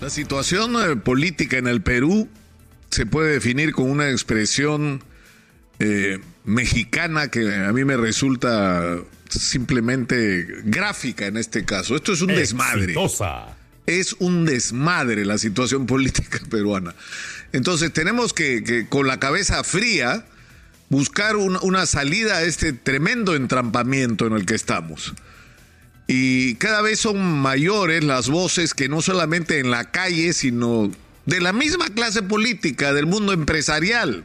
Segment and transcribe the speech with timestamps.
[0.00, 2.28] La situación eh, política en el Perú
[2.90, 5.04] se puede definir con una expresión
[5.78, 11.96] eh, mexicana que a mí me resulta simplemente gráfica en este caso.
[11.96, 12.94] Esto es un desmadre.
[13.86, 16.94] Es un desmadre la situación política peruana.
[17.52, 20.24] Entonces tenemos que, con la cabeza fría
[20.88, 25.14] buscar una salida a este tremendo entrampamiento en el que estamos.
[26.12, 30.90] Y cada vez son mayores las voces que no solamente en la calle, sino
[31.24, 34.24] de la misma clase política, del mundo empresarial,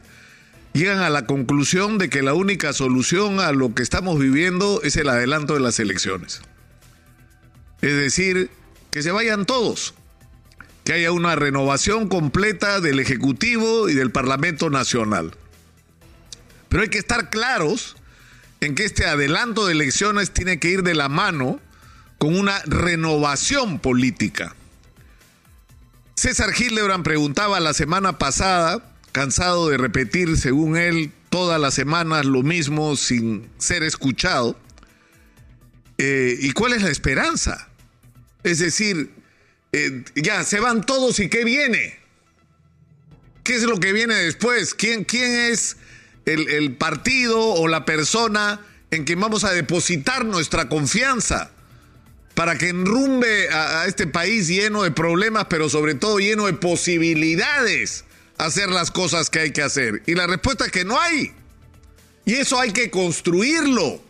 [0.72, 4.96] llegan a la conclusión de que la única solución a lo que estamos viviendo es
[4.96, 6.40] el adelanto de las elecciones.
[7.82, 8.50] Es decir,
[8.90, 9.94] que se vayan todos,
[10.82, 15.36] que haya una renovación completa del Ejecutivo y del Parlamento Nacional.
[16.68, 17.94] Pero hay que estar claros
[18.60, 21.60] en que este adelanto de elecciones tiene que ir de la mano
[22.18, 24.54] con una renovación política.
[26.14, 32.42] César Hildebrand preguntaba la semana pasada, cansado de repetir, según él, todas las semanas lo
[32.42, 34.58] mismo sin ser escuchado,
[35.98, 37.68] eh, ¿y cuál es la esperanza?
[38.42, 39.10] Es decir,
[39.72, 41.98] eh, ya, se van todos y ¿qué viene?
[43.44, 44.74] ¿Qué es lo que viene después?
[44.74, 45.76] ¿Quién, quién es
[46.24, 51.50] el, el partido o la persona en quien vamos a depositar nuestra confianza?
[52.36, 58.04] Para que enrumbe a, este país lleno de problemas, pero sobre todo lleno de posibilidades
[58.36, 60.02] hacer las cosas que hay que hacer?
[60.06, 61.32] Y la respuesta es que no hay.
[62.26, 64.02] Y eso hay que construirlo.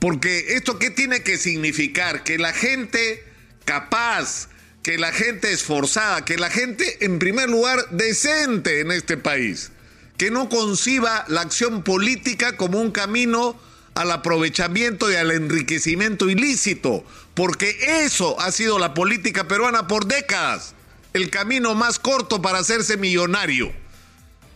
[0.00, 2.24] Porque esto qué tiene que significar?
[2.24, 3.22] Que la gente
[3.64, 4.48] capaz,
[4.82, 9.70] que la gente esforzada, que la gente en primer lugar decente en este país,
[10.18, 13.56] que no conciba la acción política como un camino
[13.94, 17.04] al aprovechamiento y al enriquecimiento ilícito,
[17.34, 20.74] porque eso ha sido la política peruana por décadas,
[21.12, 23.72] el camino más corto para hacerse millonario.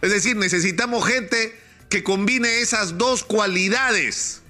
[0.02, 4.42] Es decir, necesitamos gente que combine esas dos cualidades,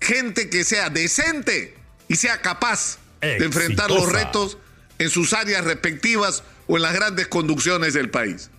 [0.00, 1.76] gente que sea decente
[2.08, 4.58] y sea capaz de enfrentar los retos
[4.98, 8.50] en sus áreas respectivas o en las grandes conducciones del país.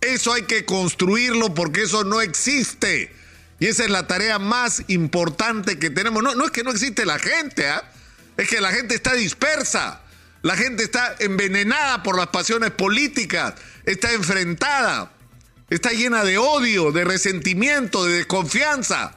[0.00, 3.12] Eso hay que construirlo porque eso no existe.
[3.60, 6.22] Y esa es la tarea más importante que tenemos.
[6.22, 7.84] No, no es que no existe la gente, ¿ah?
[8.36, 10.00] es que la gente está dispersa.
[10.42, 13.54] La gente está envenenada por las pasiones políticas,
[13.86, 15.10] está enfrentada,
[15.70, 19.14] está llena de odio, de resentimiento, de desconfianza.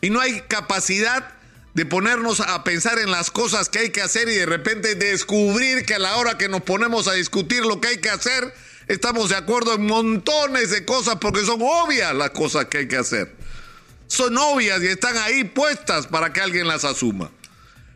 [0.00, 1.34] Y no hay capacidad
[1.74, 5.86] de ponernos a pensar en las cosas que hay que hacer y de repente descubrir
[5.86, 8.52] que a la hora que nos ponemos a discutir lo que hay que hacer,
[8.88, 12.96] estamos de acuerdo en montones de cosas porque son obvias las cosas que hay que
[12.96, 13.39] hacer
[14.10, 17.30] son obvias y están ahí puestas para que alguien las asuma.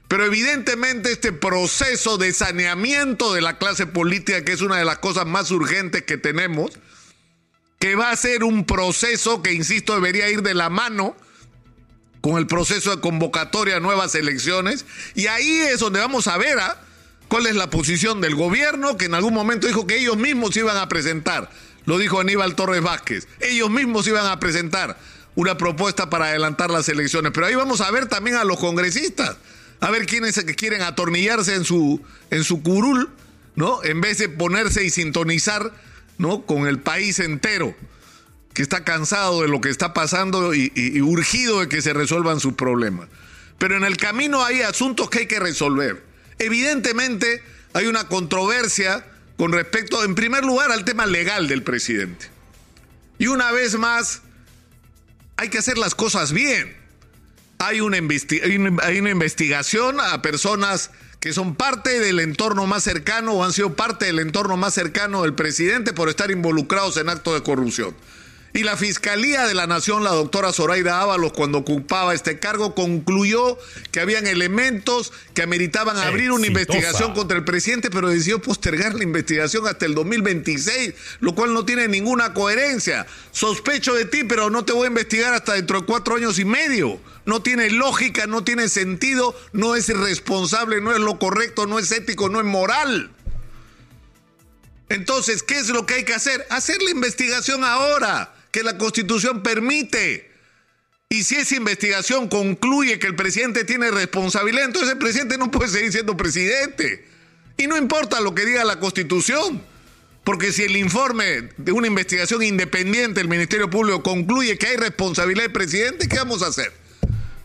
[0.07, 4.99] Pero evidentemente este proceso de saneamiento de la clase política, que es una de las
[4.99, 6.71] cosas más urgentes que tenemos,
[7.81, 11.17] que va a ser un proceso que, insisto, debería ir de la mano
[12.21, 14.87] con el proceso de convocatoria a nuevas elecciones.
[15.17, 16.81] Y ahí es donde vamos a ver ¿ah?
[17.27, 20.77] cuál es la posición del gobierno, que en algún momento dijo que ellos mismos iban
[20.77, 21.51] a presentar.
[21.87, 23.27] Lo dijo Aníbal Torres Vázquez.
[23.41, 24.97] Ellos mismos iban a presentar
[25.35, 27.33] una propuesta para adelantar las elecciones.
[27.33, 29.37] Pero ahí vamos a ver también a los congresistas,
[29.81, 32.01] a ver quiénes quieren atornillarse en su,
[32.31, 33.11] en su curul,
[33.57, 33.83] ¿no?
[33.85, 35.73] En vez de ponerse y sintonizar,
[36.19, 36.47] ¿no?
[36.47, 37.75] Con el país entero,
[38.53, 42.55] que está cansado de lo que está pasando y urgido de que se resuelvan sus
[42.55, 43.09] problemas.
[43.59, 46.03] Pero en el camino hay asuntos que hay que resolver.
[46.39, 49.07] Evidentemente hay una controversia
[49.37, 52.27] con respecto, en primer lugar, al tema legal del presidente.
[53.19, 54.23] Y una vez más,
[55.37, 56.77] hay que hacer las cosas bien.
[57.59, 57.97] Hay una,
[58.83, 60.91] hay una investigación a personas
[61.21, 65.23] que son parte del entorno más cercano o han sido parte del entorno más cercano
[65.23, 67.97] del presidente por estar involucrados en actos de corrupción.
[68.57, 73.59] Y la Fiscalía de la Nación, la doctora Zoraida Ábalos, cuando ocupaba este cargo, concluyó
[73.91, 79.03] que habían elementos que ameritaban abrir una investigación contra el presidente, pero decidió postergar la
[79.03, 83.09] investigación hasta el 2026, lo cual no tiene ninguna coherencia.
[83.33, 86.45] Sospecho de ti, pero no te voy a investigar hasta dentro de cuatro años y
[86.45, 87.01] medio.
[87.27, 91.91] No tiene lógica, no tiene sentido, no es irresponsable, no es lo correcto, no es
[91.91, 93.11] ético, no es moral.
[94.91, 96.47] Entonces, ¿qué es lo que hay que hacer?
[96.51, 100.31] Hacer la investigación ahora que la constitución permite.
[101.09, 105.69] Y si esa investigación concluye que el presidente tiene responsabilidad, entonces el presidente no puede
[105.69, 107.05] seguir siendo presidente.
[107.57, 109.61] Y no importa lo que diga la constitución.
[110.23, 115.47] Porque si el informe de una investigación independiente del Ministerio Público concluye que hay responsabilidad
[115.47, 116.73] del presidente, ¿qué vamos a hacer?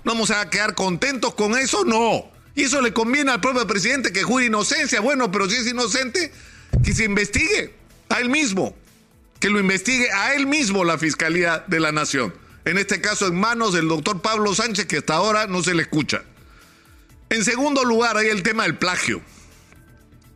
[0.03, 1.85] ¿No vamos a quedar contentos con eso?
[1.85, 2.31] No.
[2.53, 5.01] Y eso le conviene al propio presidente que jure inocencia.
[5.01, 6.31] Bueno, pero si es inocente,
[6.83, 7.73] que se investigue
[8.09, 8.75] a él mismo.
[9.39, 12.33] Que lo investigue a él mismo la Fiscalía de la Nación.
[12.65, 15.83] En este caso en manos del doctor Pablo Sánchez, que hasta ahora no se le
[15.83, 16.23] escucha.
[17.29, 19.21] En segundo lugar, hay el tema del plagio,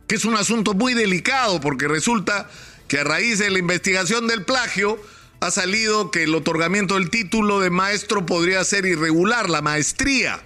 [0.06, 2.48] que es un asunto muy delicado porque resulta
[2.88, 5.00] que a raíz de la investigación del plagio
[5.40, 10.40] ha salido que el otorgamiento del título de maestro podría ser irregular, la maestría.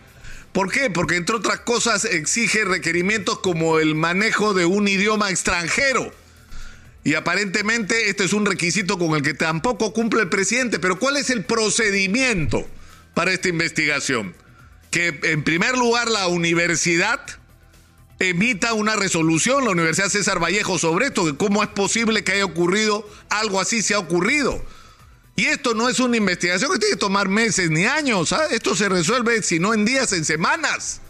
[0.52, 0.90] ¿Por qué?
[0.90, 6.12] Porque entre otras cosas exige requerimientos como el manejo de un idioma extranjero.
[7.04, 10.78] Y aparentemente este es un requisito con el que tampoco cumple el presidente.
[10.78, 12.68] Pero ¿cuál es el procedimiento
[13.14, 14.34] para esta investigación?
[14.90, 17.20] Que en primer lugar la universidad
[18.18, 22.44] emita una resolución, la Universidad César Vallejo, sobre esto, de cómo es posible que haya
[22.44, 24.64] ocurrido algo así, se ha ocurrido.
[25.36, 28.46] Y esto no es una investigación que tiene que tomar meses ni años, ¿ah?
[28.50, 31.00] esto se resuelve si no en días, en semanas.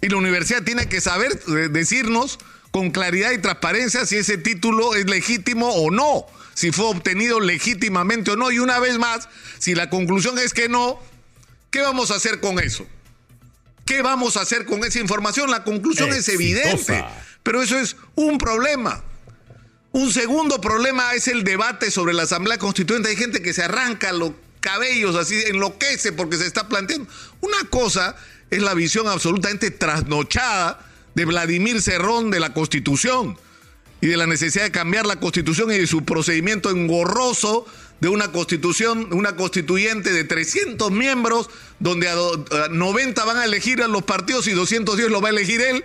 [0.00, 2.38] Y la universidad tiene que saber decirnos
[2.70, 8.32] con claridad y transparencia si ese título es legítimo o no, si fue obtenido legítimamente
[8.32, 8.50] o no.
[8.50, 9.28] Y una vez más,
[9.58, 11.00] si la conclusión es que no,
[11.70, 12.86] ¿qué vamos a hacer con eso?
[13.84, 15.50] ¿Qué vamos a hacer con esa información?
[15.50, 17.04] La conclusión es evidente,
[17.42, 19.02] pero eso es un problema.
[19.92, 23.08] Un segundo problema es el debate sobre la Asamblea Constituyente.
[23.08, 27.10] Hay gente que se arranca los cabellos así, enloquece porque se está planteando.
[27.40, 28.14] Una cosa
[28.50, 33.36] es la visión absolutamente trasnochada de Vladimir Cerrón de la Constitución
[34.00, 37.66] y de la necesidad de cambiar la Constitución y de su procedimiento engorroso
[38.00, 42.16] de una constitución, una constituyente de 300 miembros, donde a,
[42.70, 45.84] 90 van a elegir a los partidos y 210 lo va a elegir él.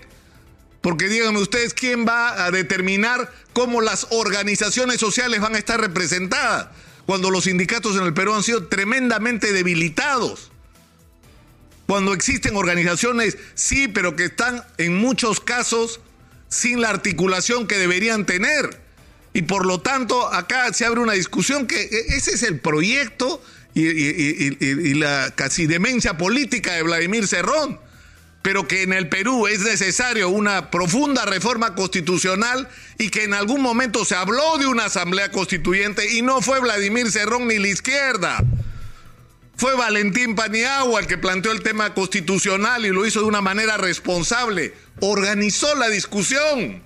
[0.81, 6.67] Porque díganme ustedes quién va a determinar cómo las organizaciones sociales van a estar representadas
[7.05, 10.51] cuando los sindicatos en el Perú han sido tremendamente debilitados.
[11.87, 15.99] Cuando existen organizaciones, sí, pero que están en muchos casos
[16.49, 18.81] sin la articulación que deberían tener.
[19.33, 23.43] Y por lo tanto, acá se abre una discusión que e, ese es el proyecto
[23.73, 27.79] y, y la casi demencia política de Vladimir Cerrón
[28.45, 33.59] pero que en el Perú es necesario una profunda reforma constitucional y que en algún
[33.59, 38.43] momento se habló de una asamblea constituyente y no fue Vladimir Cerrón ni la izquierda.
[39.57, 43.77] Fue Valentín Paniagua el que planteó el tema constitucional y lo hizo de una manera
[43.77, 44.73] responsable.
[44.99, 46.83] Organizó la discusión.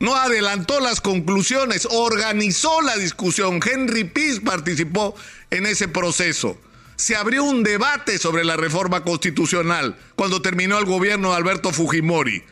[0.00, 3.60] No adelantó las conclusiones, organizó la discusión.
[3.64, 5.14] Henry Piz participó
[5.50, 6.58] en ese proceso
[6.98, 12.42] se abrió un debate sobre la reforma constitucional cuando terminó el gobierno de Alberto Fujimori.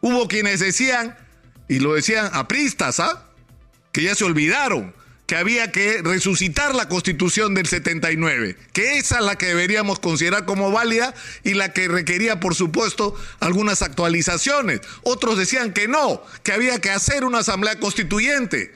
[0.00, 1.16] Hubo quienes decían,
[1.68, 3.24] y lo decían apristas, ¿ah?
[3.92, 4.92] que ya se olvidaron,
[5.26, 10.44] que había que resucitar la constitución del 79, que esa es la que deberíamos considerar
[10.44, 14.80] como válida y la que requería, por supuesto, algunas actualizaciones.
[15.02, 18.74] Otros decían que no, que había que hacer una asamblea constituyente.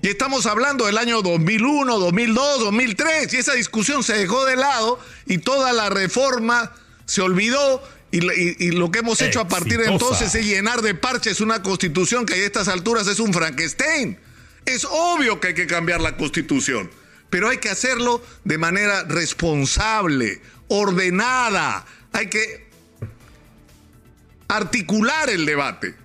[0.00, 4.98] Y estamos hablando del año 2001, 2002, 2003, y esa discusión se dejó de lado
[5.26, 6.72] y toda la reforma
[7.04, 11.40] se olvidó y, lo que hemos hecho a partir de entonces es llenar de parches
[11.40, 14.18] una constitución que a estas alturas es un Frankenstein.
[14.64, 16.90] Es obvio que hay que cambiar la constitución,
[17.30, 21.84] pero hay que hacerlo de manera responsable, ordenada.
[22.12, 22.66] Hay que
[24.48, 26.02] articular el debate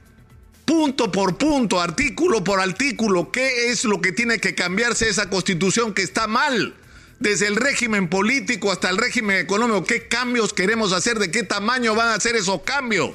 [0.68, 5.94] punto por punto, artículo por artículo, qué es lo que tiene que cambiarse esa constitución
[5.94, 6.76] que está mal,
[7.20, 11.96] desde el régimen político hasta el régimen económico, qué cambios queremos hacer, de qué tamaño
[11.96, 13.12] van a ser esos cambios,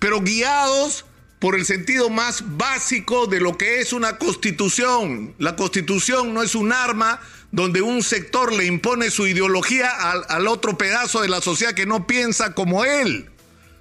[0.00, 1.04] pero guiados
[1.42, 5.34] por el sentido más básico de lo que es una constitución.
[5.38, 7.20] La constitución no es un arma
[7.50, 11.84] donde un sector le impone su ideología al, al otro pedazo de la sociedad que
[11.84, 13.28] no piensa como él.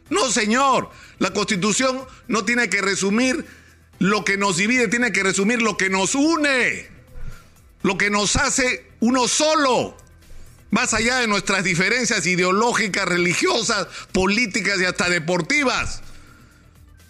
[0.10, 0.90] No, señor.
[1.20, 3.46] La constitución no tiene que resumir
[4.00, 6.90] lo que nos divide, tiene que resumir lo que nos une,
[7.84, 9.96] lo que nos hace uno solo,
[10.72, 16.02] más allá de nuestras diferencias ideológicas, religiosas, políticas y hasta deportivas.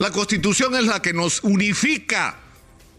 [0.02, 2.36] La constitución es la que nos unifica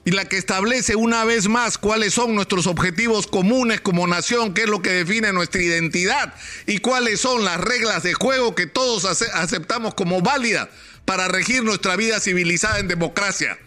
[0.05, 4.63] y la que establece una vez más cuáles son nuestros objetivos comunes como nación, qué
[4.63, 6.33] es lo que define nuestra identidad
[6.65, 10.69] y cuáles son las reglas de juego que todos aceptamos como válidas
[11.05, 13.59] para regir nuestra vida civilizada en democracia.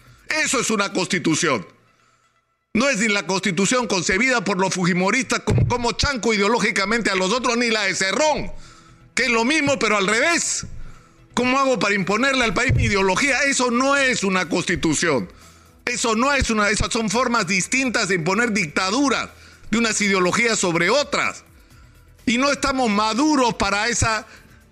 [0.42, 1.66] Eso es una constitución.
[2.72, 7.34] No es ni la constitución concebida por los fujimoristas como, como chanco ideológicamente a los
[7.34, 8.50] otros, ni la de Cerrón,
[9.14, 10.64] que es lo mismo pero al revés.
[11.36, 13.42] ¿Cómo hago para imponerle al país mi ideología?
[13.42, 15.30] Eso no es una constitución.
[15.84, 19.28] Eso no es una, esas son formas distintas de imponer dictaduras
[19.70, 21.44] de unas ideologías sobre otras.
[22.24, 24.26] Y no estamos maduros para esa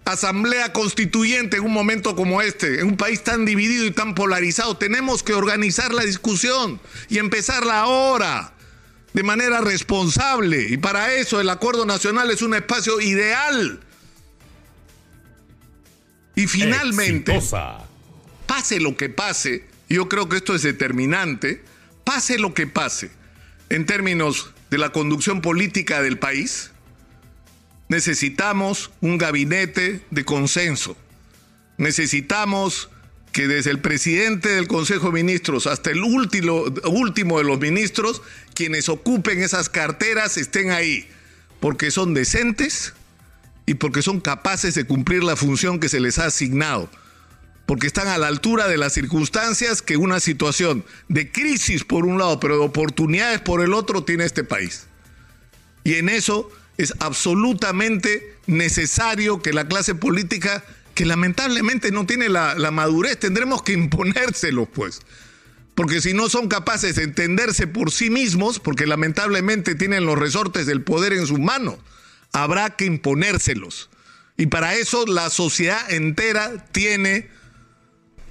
[0.06, 4.78] asamblea constituyente en un momento como este, en un país tan dividido y tan polarizado.
[4.78, 6.80] Tenemos que organizar la discusión
[7.10, 8.54] y empezarla ahora,
[9.12, 10.66] de manera responsable.
[10.70, 13.80] Y para eso el acuerdo nacional es un espacio ideal.
[16.34, 17.40] Y finalmente,
[18.46, 21.62] pase lo que pase, yo creo que esto es determinante,
[22.04, 23.10] pase lo que pase
[23.70, 26.70] en términos de la conducción política del país,
[27.88, 30.96] necesitamos un gabinete de consenso.
[31.76, 32.90] Necesitamos
[33.32, 38.22] que desde el presidente del Consejo de Ministros hasta el último, último de los ministros,
[38.54, 41.08] quienes ocupen esas carteras estén ahí,
[41.60, 42.94] porque son decentes
[43.66, 46.90] y porque son capaces de cumplir la función que se les ha asignado,
[47.66, 52.18] porque están a la altura de las circunstancias que una situación de crisis por un
[52.18, 54.86] lado, pero de oportunidades por el otro tiene este país.
[55.82, 62.70] Y en eso es absolutamente necesario que la clase política, que lamentablemente no tiene la,
[62.70, 65.00] madurez, tendremos que imponérselos, pues.
[65.74, 70.66] Porque si no son capaces de entenderse por sí mismos, porque lamentablemente tienen los resortes
[70.66, 71.76] del poder en sus manos,
[72.34, 73.88] habrá que imponérselos.
[74.36, 77.30] Y para eso la sociedad entera tiene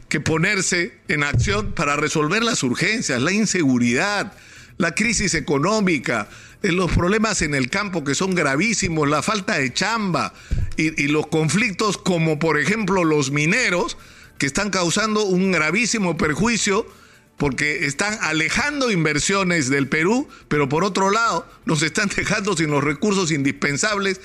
[0.09, 4.33] que ponerse en acción para resolver las urgencias, la inseguridad,
[4.77, 6.29] la crisis económica,
[6.61, 10.33] eh, los problemas en el campo que son gravísimos, la falta de chamba
[10.75, 13.97] y, los conflictos como por ejemplo los mineros
[14.37, 16.85] que están causando un gravísimo perjuicio
[17.43, 22.81] porque están alejando inversiones del Perú, pero por otro lado nos están dejando sin los
[22.81, 24.21] recursos indispensables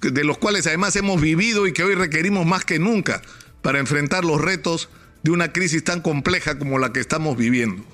[0.00, 3.20] de los cuales además hemos vivido y que hoy requerimos más que nunca
[3.62, 4.90] para enfrentar los retos
[5.24, 7.84] de una crisis tan compleja como la que estamos viviendo.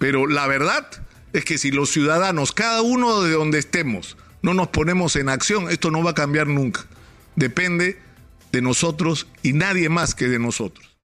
[0.00, 0.90] Pero la verdad
[1.32, 5.70] es que si los ciudadanos, cada uno de donde estemos, no nos ponemos en acción,
[5.70, 6.84] esto no va a cambiar nunca.
[7.36, 7.96] Depende
[8.50, 10.88] de nosotros y nadie más que de nosotros.